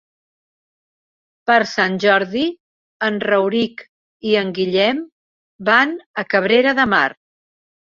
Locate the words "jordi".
2.05-2.45